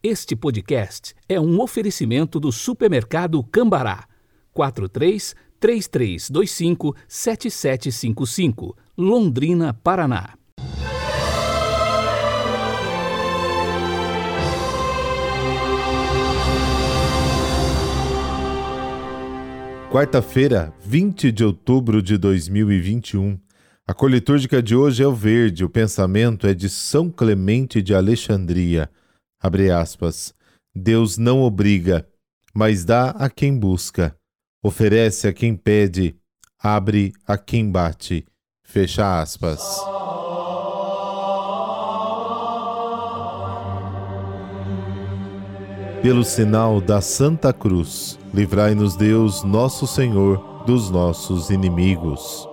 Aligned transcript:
Este 0.00 0.36
podcast 0.36 1.12
é 1.28 1.40
um 1.40 1.60
oferecimento 1.60 2.38
do 2.38 2.52
supermercado 2.52 3.42
Cambará. 3.42 4.06
43 4.52 5.34
3325 5.58 6.94
7755, 7.08 8.76
Londrina, 8.96 9.74
Paraná. 9.74 10.34
Quarta-feira, 19.90 20.72
20 20.84 21.32
de 21.32 21.44
outubro 21.44 22.00
de 22.00 22.16
2021. 22.16 23.36
A 23.84 23.92
cor 23.92 24.08
litúrgica 24.08 24.62
de 24.62 24.76
hoje 24.76 25.02
é 25.02 25.08
o 25.08 25.12
verde, 25.12 25.64
o 25.64 25.68
pensamento 25.68 26.46
é 26.46 26.54
de 26.54 26.68
São 26.68 27.10
Clemente 27.10 27.82
de 27.82 27.92
Alexandria. 27.92 28.88
Abre 29.40 29.70
aspas. 29.70 30.34
Deus 30.74 31.16
não 31.16 31.42
obriga, 31.42 32.06
mas 32.54 32.84
dá 32.84 33.10
a 33.10 33.30
quem 33.30 33.58
busca. 33.58 34.16
Oferece 34.62 35.28
a 35.28 35.32
quem 35.32 35.54
pede, 35.54 36.16
abre 36.58 37.12
a 37.26 37.38
quem 37.38 37.70
bate. 37.70 38.26
Fecha 38.64 39.20
aspas. 39.20 39.60
Pelo 46.02 46.24
sinal 46.24 46.80
da 46.80 47.00
Santa 47.00 47.52
Cruz, 47.52 48.18
livrai-nos 48.32 48.96
Deus, 48.96 49.42
nosso 49.42 49.86
Senhor, 49.86 50.62
dos 50.64 50.90
nossos 50.90 51.50
inimigos. 51.50 52.48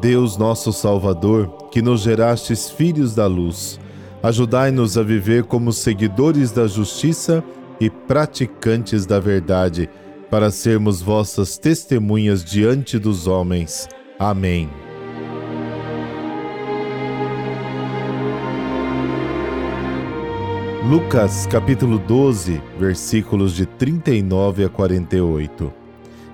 Deus 0.00 0.36
nosso 0.36 0.72
Salvador, 0.72 1.68
que 1.70 1.82
nos 1.82 2.00
gerastes 2.00 2.70
filhos 2.70 3.14
da 3.14 3.26
luz, 3.26 3.78
ajudai-nos 4.22 4.96
a 4.96 5.02
viver 5.02 5.44
como 5.44 5.72
seguidores 5.72 6.52
da 6.52 6.66
justiça 6.66 7.42
e 7.80 7.90
praticantes 7.90 9.04
da 9.04 9.18
verdade, 9.18 9.90
para 10.30 10.50
sermos 10.50 11.02
vossas 11.02 11.58
testemunhas 11.58 12.44
diante 12.44 12.98
dos 12.98 13.26
homens. 13.26 13.88
Amém. 14.18 14.70
Lucas 20.88 21.46
capítulo 21.46 21.98
12, 21.98 22.60
versículos 22.78 23.54
de 23.54 23.66
39 23.66 24.64
a 24.64 24.68
48. 24.68 25.72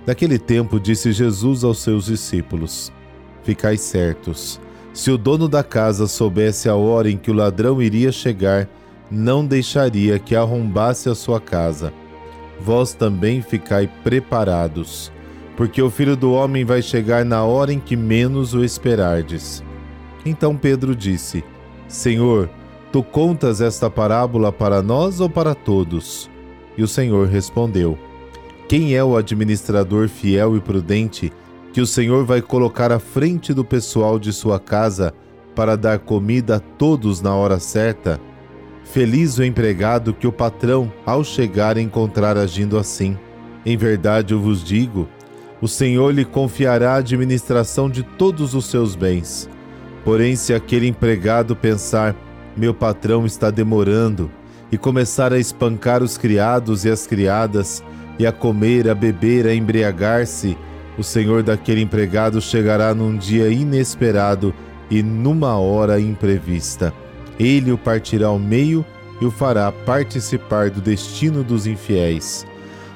Naquele 0.07 0.39
tempo 0.39 0.81
disse 0.81 1.13
Jesus 1.13 1.65
aos 1.65 1.79
seus 1.79 2.07
discípulos: 2.07 2.93
ficai 3.43 3.77
certos. 3.77 4.61
Se 4.99 5.13
o 5.13 5.17
dono 5.17 5.49
da 5.49 5.63
casa 5.63 6.09
soubesse 6.09 6.69
a 6.69 6.75
hora 6.75 7.09
em 7.09 7.17
que 7.17 7.31
o 7.31 7.33
ladrão 7.35 7.81
iria 7.81 8.11
chegar, 8.11 8.69
não 9.09 9.47
deixaria 9.47 10.19
que 10.19 10.35
arrombasse 10.35 11.09
a 11.09 11.15
sua 11.15 11.41
casa. 11.41 11.93
Vós 12.61 12.95
também 12.95 13.41
ficai 13.41 13.89
preparados, 14.03 15.13
porque 15.57 15.81
o 15.81 15.89
filho 15.89 16.17
do 16.17 16.33
homem 16.33 16.65
vai 16.65 16.83
chegar 16.83 17.25
na 17.25 17.45
hora 17.45 17.73
em 17.73 17.79
que 17.79 17.95
menos 17.95 18.55
o 18.55 18.65
esperardes. 18.65 19.63
Então 20.27 20.57
Pedro 20.57 20.97
disse: 20.97 21.45
Senhor, 21.87 22.51
tu 22.91 23.01
contas 23.01 23.61
esta 23.61 23.89
parábola 23.89 24.51
para 24.51 24.83
nós 24.83 25.21
ou 25.21 25.31
para 25.31 25.55
todos? 25.55 26.29
E 26.77 26.83
o 26.83 26.89
Senhor 26.89 27.29
respondeu: 27.29 27.97
Quem 28.69 28.97
é 28.97 29.05
o 29.05 29.17
administrador 29.17 30.09
fiel 30.09 30.57
e 30.57 30.61
prudente? 30.61 31.33
Que 31.79 31.83
o 31.83 31.87
Senhor 31.87 32.25
vai 32.25 32.43
colocar 32.43 32.91
à 32.91 32.99
frente 32.99 33.55
do 33.55 33.65
pessoal 33.65 34.19
de 34.19 34.33
sua 34.33 34.59
casa 34.59 35.15
para 35.55 35.77
dar 35.77 36.01
comida 36.01 36.57
a 36.57 36.59
todos 36.59 37.21
na 37.21 37.33
hora 37.33 37.61
certa? 37.61 38.21
Feliz 38.83 39.39
o 39.39 39.45
empregado 39.45 40.13
que 40.13 40.27
o 40.27 40.33
patrão, 40.33 40.93
ao 41.07 41.23
chegar, 41.23 41.79
encontrar 41.79 42.37
agindo 42.37 42.77
assim. 42.77 43.17
Em 43.65 43.77
verdade 43.77 44.35
eu 44.35 44.41
vos 44.41 44.65
digo: 44.65 45.09
o 45.61 45.69
Senhor 45.69 46.13
lhe 46.13 46.25
confiará 46.25 46.95
a 46.95 46.97
administração 46.97 47.89
de 47.89 48.03
todos 48.03 48.57
os 48.57 48.65
seus 48.65 48.97
bens. 48.97 49.49
Porém, 50.05 50.35
se 50.35 50.53
aquele 50.53 50.89
empregado 50.89 51.55
pensar, 51.55 52.13
meu 52.57 52.75
patrão 52.75 53.25
está 53.25 53.53
demorando, 53.53 54.29
e 54.73 54.77
começar 54.77 55.33
a 55.33 55.39
espancar 55.39 56.03
os 56.03 56.19
criados 56.19 56.85
e 56.85 56.91
as 56.91 57.07
criadas, 57.07 57.85
e 58.19 58.27
a 58.27 58.33
comer, 58.33 58.89
a 58.89 58.97
beber, 58.97 59.47
a 59.47 59.55
embriagar-se, 59.55 60.59
o 60.99 61.03
senhor 61.05 61.43
daquele 61.45 61.81
empregado 61.81 62.41
chegará 62.41 62.93
num 62.93 63.17
dia 63.17 63.49
inesperado 63.49 64.53
e 64.91 65.03
numa 65.03 65.57
hora 65.57 66.01
imprevista. 66.01 66.93
Ele 67.39 67.71
o 67.71 67.79
partirá 67.79 68.27
ao 68.27 68.39
meio 68.39 68.85
e 69.21 69.25
o 69.25 69.31
fará 69.31 69.71
participar 69.71 70.71
do 70.71 70.81
destino 70.81 71.45
dos 71.45 71.67
infiéis. 71.67 72.45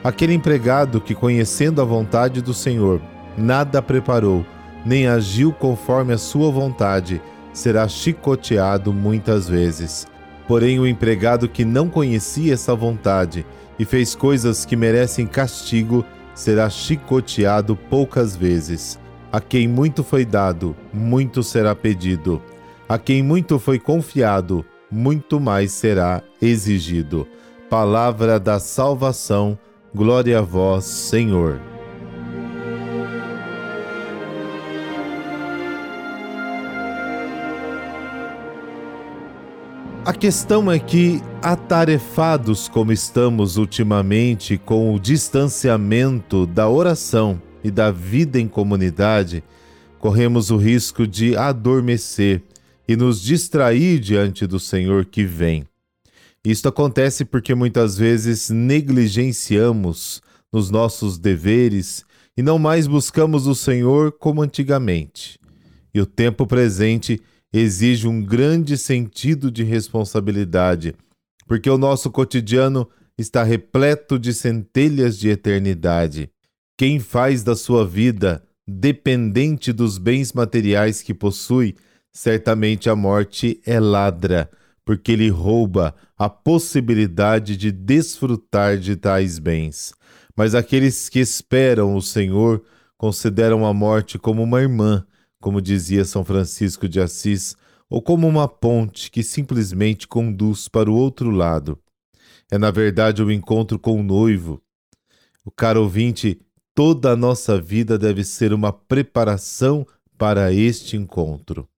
Aquele 0.02 0.34
empregado 0.34 1.00
que, 1.00 1.14
conhecendo 1.14 1.80
a 1.80 1.84
vontade 1.84 2.42
do 2.42 2.52
Senhor, 2.52 3.00
nada 3.38 3.80
preparou, 3.80 4.44
nem 4.84 5.06
agiu 5.06 5.52
conforme 5.52 6.12
a 6.12 6.18
sua 6.18 6.50
vontade, 6.50 7.22
será 7.52 7.86
chicoteado 7.86 8.92
muitas 8.92 9.48
vezes. 9.48 10.08
Porém, 10.48 10.80
o 10.80 10.86
empregado 10.86 11.48
que 11.48 11.64
não 11.64 11.88
conhecia 11.88 12.54
essa 12.54 12.74
vontade 12.74 13.46
e 13.78 13.84
fez 13.84 14.14
coisas 14.14 14.64
que 14.64 14.74
merecem 14.74 15.24
castigo, 15.24 16.04
será 16.34 16.68
chicoteado 16.68 17.76
poucas 17.76 18.36
vezes. 18.36 18.98
A 19.30 19.40
quem 19.40 19.66
muito 19.66 20.04
foi 20.04 20.24
dado, 20.24 20.76
muito 20.92 21.42
será 21.42 21.74
pedido. 21.74 22.42
A 22.88 22.98
quem 22.98 23.22
muito 23.22 23.58
foi 23.58 23.78
confiado, 23.78 24.64
muito 24.90 25.40
mais 25.40 25.72
será 25.72 26.22
exigido. 26.40 27.26
Palavra 27.70 28.38
da 28.38 28.60
salvação, 28.60 29.58
glória 29.94 30.38
a 30.38 30.42
vós, 30.42 30.84
Senhor. 30.84 31.71
A 40.04 40.12
questão 40.12 40.68
é 40.68 40.80
que, 40.80 41.22
atarefados 41.40 42.66
como 42.66 42.90
estamos 42.90 43.56
ultimamente 43.56 44.58
com 44.58 44.92
o 44.92 44.98
distanciamento 44.98 46.44
da 46.44 46.68
oração 46.68 47.40
e 47.62 47.70
da 47.70 47.92
vida 47.92 48.40
em 48.40 48.48
comunidade, 48.48 49.44
corremos 50.00 50.50
o 50.50 50.56
risco 50.56 51.06
de 51.06 51.36
adormecer 51.36 52.42
e 52.88 52.96
nos 52.96 53.22
distrair 53.22 54.00
diante 54.00 54.44
do 54.44 54.58
Senhor 54.58 55.04
que 55.04 55.24
vem. 55.24 55.64
Isto 56.44 56.68
acontece 56.68 57.24
porque 57.24 57.54
muitas 57.54 57.96
vezes 57.96 58.50
negligenciamos 58.50 60.20
nos 60.52 60.68
nossos 60.68 61.16
deveres 61.16 62.04
e 62.36 62.42
não 62.42 62.58
mais 62.58 62.88
buscamos 62.88 63.46
o 63.46 63.54
Senhor 63.54 64.10
como 64.10 64.42
antigamente. 64.42 65.38
E 65.94 66.00
o 66.00 66.06
tempo 66.06 66.44
presente 66.44 67.20
exige 67.52 68.08
um 68.08 68.22
grande 68.22 68.78
sentido 68.78 69.50
de 69.50 69.62
responsabilidade, 69.62 70.94
porque 71.46 71.68
o 71.68 71.76
nosso 71.76 72.10
cotidiano 72.10 72.88
está 73.18 73.42
repleto 73.42 74.18
de 74.18 74.32
centelhas 74.32 75.18
de 75.18 75.28
eternidade. 75.28 76.30
Quem 76.78 76.98
faz 76.98 77.42
da 77.42 77.54
sua 77.54 77.86
vida 77.86 78.42
dependente 78.66 79.72
dos 79.72 79.98
bens 79.98 80.32
materiais 80.32 81.02
que 81.02 81.12
possui, 81.12 81.76
certamente 82.12 82.88
a 82.88 82.96
morte 82.96 83.60
é 83.66 83.78
ladra, 83.78 84.50
porque 84.84 85.14
lhe 85.14 85.28
rouba 85.28 85.94
a 86.16 86.28
possibilidade 86.28 87.56
de 87.56 87.70
desfrutar 87.70 88.78
de 88.78 88.96
tais 88.96 89.38
bens. 89.38 89.92
Mas 90.36 90.54
aqueles 90.54 91.08
que 91.08 91.18
esperam 91.18 91.94
o 91.94 92.00
Senhor 92.00 92.62
consideram 92.96 93.66
a 93.66 93.74
morte 93.74 94.18
como 94.18 94.42
uma 94.42 94.60
irmã 94.60 95.04
como 95.42 95.60
dizia 95.60 96.04
São 96.04 96.24
Francisco 96.24 96.88
de 96.88 97.00
Assis, 97.00 97.56
ou 97.90 98.00
como 98.00 98.28
uma 98.28 98.46
ponte 98.46 99.10
que 99.10 99.24
simplesmente 99.24 100.06
conduz 100.06 100.68
para 100.68 100.88
o 100.88 100.94
outro 100.94 101.30
lado. 101.30 101.76
É, 102.48 102.56
na 102.56 102.70
verdade, 102.70 103.22
o 103.22 103.26
um 103.26 103.30
encontro 103.30 103.76
com 103.76 103.98
o 103.98 104.04
noivo. 104.04 104.62
O 105.44 105.50
caro 105.50 105.82
ouvinte, 105.82 106.40
toda 106.74 107.10
a 107.10 107.16
nossa 107.16 107.60
vida 107.60 107.98
deve 107.98 108.22
ser 108.22 108.52
uma 108.52 108.72
preparação 108.72 109.84
para 110.16 110.52
este 110.52 110.96
encontro. 110.96 111.68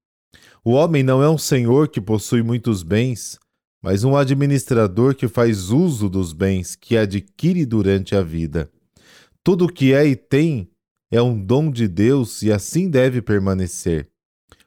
O 0.62 0.72
homem 0.72 1.02
não 1.02 1.22
é 1.22 1.28
um 1.28 1.38
senhor 1.38 1.88
que 1.88 2.02
possui 2.02 2.42
muitos 2.42 2.82
bens, 2.82 3.38
mas 3.82 4.04
um 4.04 4.14
administrador 4.14 5.14
que 5.14 5.26
faz 5.26 5.70
uso 5.70 6.10
dos 6.10 6.34
bens 6.34 6.76
que 6.76 6.98
adquire 6.98 7.64
durante 7.64 8.14
a 8.14 8.22
vida. 8.22 8.70
Tudo 9.42 9.64
o 9.64 9.72
que 9.72 9.94
é 9.94 10.06
e 10.06 10.14
tem 10.14 10.68
é 11.14 11.22
um 11.22 11.40
dom 11.40 11.70
de 11.70 11.86
Deus 11.86 12.42
e 12.42 12.50
assim 12.50 12.90
deve 12.90 13.22
permanecer. 13.22 14.10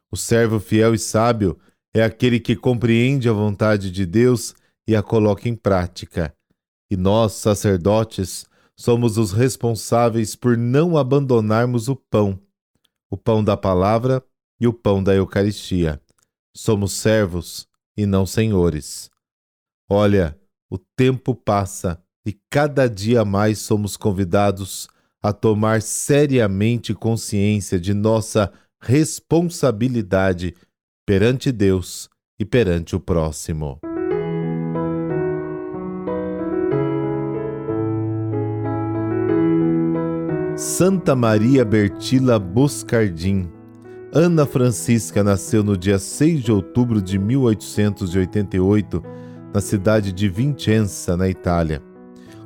O 0.10 0.16
servo 0.16 0.62
fiel 0.62 0.94
e 0.94 0.98
sábio 0.98 1.60
é 1.94 2.02
aquele 2.02 2.40
que 2.40 2.56
compreende 2.56 3.28
a 3.28 3.34
vontade 3.34 3.92
de 3.92 4.06
Deus 4.06 4.56
e 4.88 4.96
a 4.96 5.04
coloca 5.04 5.50
em 5.50 5.56
prática. 5.58 6.34
E 6.90 6.96
nós, 6.96 7.34
sacerdotes, 7.34 8.46
somos 8.78 9.18
os 9.18 9.34
responsáveis 9.34 10.38
por 10.38 10.56
não 10.56 10.98
abandonarmos 10.98 11.90
o 11.90 11.98
pão, 11.98 12.40
o 13.12 13.18
pão 13.18 13.44
da 13.44 13.58
palavra 13.58 14.24
e 14.58 14.66
o 14.70 14.74
pão 14.74 15.04
da 15.04 15.14
Eucaristia. 15.14 16.02
Somos 16.56 16.94
servos 16.94 17.68
e 17.98 18.06
não 18.06 18.26
senhores. 18.26 19.12
Olha, 19.90 20.40
o 20.70 20.78
tempo 20.78 21.36
passa 21.36 22.02
e 22.26 22.32
cada 22.50 22.88
dia 22.88 23.26
mais 23.26 23.60
somos 23.60 23.98
convidados 23.98 24.88
a 25.28 25.34
tomar 25.34 25.82
seriamente 25.82 26.94
consciência 26.94 27.78
de 27.78 27.94
nossa 27.94 28.50
responsabilidade 28.80 30.56
perante 31.06 31.52
Deus 31.52 32.10
e 32.40 32.46
perante 32.46 32.96
o 32.96 33.00
próximo. 33.00 33.78
Santa 40.56 41.14
Maria 41.14 41.66
Bertila 41.66 42.40
Boscardin. 42.40 43.52
Ana 44.14 44.46
Francisca 44.46 45.26
nasceu 45.26 45.62
no 45.62 45.76
dia 45.76 46.00
6 46.00 46.42
de 46.42 46.54
outubro 46.54 47.02
de 47.02 47.20
1888, 47.20 49.04
na 49.54 49.60
cidade 49.60 50.14
de 50.14 50.30
Vicenza, 50.30 51.18
na 51.18 51.28
Itália. 51.28 51.84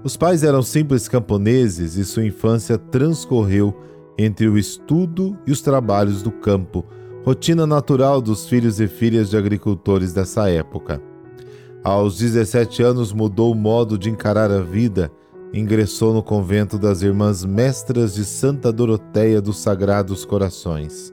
Os 0.03 0.17
pais 0.17 0.43
eram 0.43 0.61
simples 0.61 1.07
camponeses 1.07 1.95
e 1.95 2.03
sua 2.03 2.25
infância 2.25 2.77
transcorreu 2.77 3.75
entre 4.17 4.47
o 4.47 4.57
estudo 4.57 5.37
e 5.45 5.51
os 5.51 5.61
trabalhos 5.61 6.21
do 6.21 6.31
campo, 6.31 6.85
rotina 7.23 7.67
natural 7.67 8.21
dos 8.21 8.47
filhos 8.47 8.79
e 8.79 8.87
filhas 8.87 9.29
de 9.29 9.37
agricultores 9.37 10.13
dessa 10.13 10.49
época. 10.49 11.01
Aos 11.83 12.17
17 12.17 12.83
anos 12.83 13.13
mudou 13.13 13.51
o 13.51 13.55
modo 13.55 13.97
de 13.97 14.09
encarar 14.09 14.51
a 14.51 14.61
vida 14.61 15.11
ingressou 15.53 16.13
no 16.13 16.23
convento 16.23 16.77
das 16.77 17.01
Irmãs 17.01 17.43
Mestras 17.43 18.13
de 18.13 18.23
Santa 18.23 18.71
Doroteia 18.71 19.41
dos 19.41 19.59
Sagrados 19.59 20.23
Corações, 20.23 21.11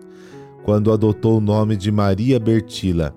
quando 0.64 0.93
adotou 0.93 1.38
o 1.38 1.40
nome 1.40 1.76
de 1.76 1.90
Maria 1.90 2.38
Bertila. 2.38 3.14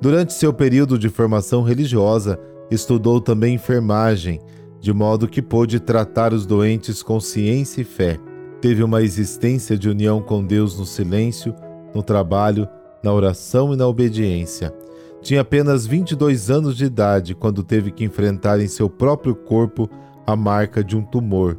Durante 0.00 0.32
seu 0.32 0.52
período 0.52 0.98
de 0.98 1.08
formação 1.08 1.62
religiosa, 1.62 2.38
estudou 2.70 3.20
também 3.20 3.54
enfermagem, 3.54 4.40
de 4.84 4.92
modo 4.92 5.26
que 5.26 5.40
pôde 5.40 5.80
tratar 5.80 6.34
os 6.34 6.44
doentes 6.44 7.02
com 7.02 7.18
ciência 7.18 7.80
e 7.80 7.84
fé. 7.84 8.18
Teve 8.60 8.82
uma 8.82 9.00
existência 9.00 9.78
de 9.78 9.88
união 9.88 10.20
com 10.20 10.44
Deus 10.44 10.78
no 10.78 10.84
silêncio, 10.84 11.54
no 11.94 12.02
trabalho, 12.02 12.68
na 13.02 13.10
oração 13.10 13.72
e 13.72 13.78
na 13.78 13.86
obediência. 13.86 14.74
Tinha 15.22 15.40
apenas 15.40 15.86
22 15.86 16.50
anos 16.50 16.76
de 16.76 16.84
idade 16.84 17.34
quando 17.34 17.62
teve 17.62 17.90
que 17.90 18.04
enfrentar 18.04 18.60
em 18.60 18.68
seu 18.68 18.90
próprio 18.90 19.34
corpo 19.34 19.88
a 20.26 20.36
marca 20.36 20.84
de 20.84 20.94
um 20.94 21.02
tumor. 21.02 21.56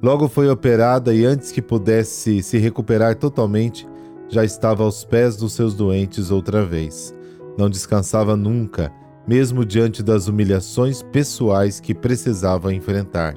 Logo 0.00 0.28
foi 0.28 0.48
operada 0.48 1.12
e 1.12 1.24
antes 1.24 1.50
que 1.50 1.60
pudesse 1.60 2.40
se 2.40 2.56
recuperar 2.56 3.16
totalmente, 3.16 3.84
já 4.28 4.44
estava 4.44 4.84
aos 4.84 5.04
pés 5.04 5.34
dos 5.34 5.54
seus 5.54 5.74
doentes 5.74 6.30
outra 6.30 6.64
vez. 6.64 7.12
Não 7.58 7.68
descansava 7.68 8.36
nunca, 8.36 8.92
mesmo 9.26 9.64
diante 9.64 10.02
das 10.02 10.28
humilhações 10.28 11.02
pessoais 11.02 11.80
que 11.80 11.94
precisava 11.94 12.74
enfrentar. 12.74 13.36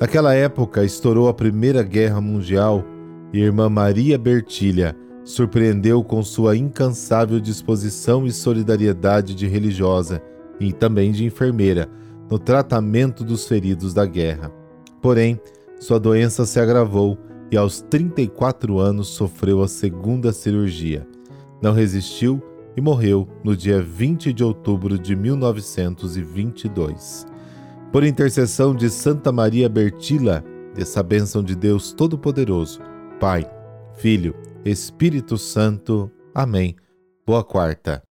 Naquela 0.00 0.34
época 0.34 0.84
estourou 0.84 1.28
a 1.28 1.34
Primeira 1.34 1.82
Guerra 1.82 2.20
Mundial 2.20 2.84
e 3.32 3.40
irmã 3.40 3.68
Maria 3.68 4.18
Bertilha 4.18 4.96
surpreendeu 5.24 6.04
com 6.04 6.22
sua 6.22 6.56
incansável 6.56 7.40
disposição 7.40 8.26
e 8.26 8.30
solidariedade 8.30 9.34
de 9.34 9.46
religiosa 9.46 10.22
e 10.60 10.72
também 10.72 11.10
de 11.10 11.24
enfermeira 11.24 11.88
no 12.30 12.38
tratamento 12.38 13.24
dos 13.24 13.46
feridos 13.46 13.94
da 13.94 14.04
guerra. 14.04 14.52
Porém, 15.00 15.40
sua 15.80 15.98
doença 15.98 16.44
se 16.46 16.60
agravou 16.60 17.18
e 17.50 17.56
aos 17.56 17.80
34 17.80 18.78
anos 18.78 19.08
sofreu 19.08 19.62
a 19.62 19.68
segunda 19.68 20.32
cirurgia. 20.32 21.06
Não 21.62 21.72
resistiu 21.72 22.42
e 22.76 22.80
morreu 22.80 23.28
no 23.42 23.56
dia 23.56 23.82
20 23.82 24.32
de 24.32 24.44
outubro 24.44 24.98
de 24.98 25.14
1922. 25.14 27.26
Por 27.92 28.04
intercessão 28.04 28.74
de 28.74 28.90
Santa 28.90 29.30
Maria 29.30 29.68
Bertila, 29.68 30.42
dessa 30.74 31.02
bênção 31.02 31.42
de 31.42 31.54
Deus 31.54 31.92
Todo-Poderoso, 31.92 32.80
Pai, 33.20 33.48
Filho, 33.94 34.34
Espírito 34.64 35.38
Santo. 35.38 36.10
Amém. 36.34 36.74
Boa 37.26 37.44
quarta. 37.44 38.02